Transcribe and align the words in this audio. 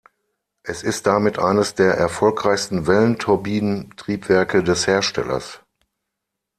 Es 0.63 0.81
ist 0.81 1.05
damit 1.05 1.37
eines 1.37 1.75
der 1.75 1.93
erfolgreichsten 1.93 2.87
Wellenturbinen-Triebwerke 2.87 4.63
des 4.63 4.87
Herstellers. 4.87 5.59